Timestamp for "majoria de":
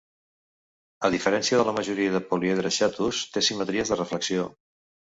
1.79-2.23